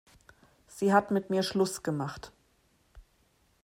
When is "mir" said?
1.29-1.43